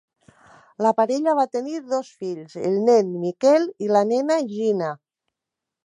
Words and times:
La 0.85 0.93
parella 0.99 1.35
va 1.41 1.45
tenir 1.57 1.83
dos 1.91 2.09
fills: 2.23 2.57
el 2.71 2.81
nen, 2.89 3.13
Miquel, 3.27 3.71
i 3.89 3.95
la 3.97 4.05
nena, 4.15 4.43
Gina. 4.57 4.93